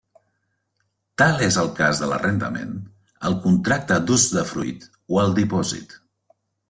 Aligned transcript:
Tal 1.21 1.43
és 1.47 1.57
el 1.63 1.67
cas 1.79 2.01
de 2.03 2.09
l'arrendament, 2.11 2.73
el 3.31 3.37
contracte 3.45 3.99
d'usdefruit 4.09 4.89
o 5.17 5.21
el 5.27 5.37
dipòsit. 5.43 5.95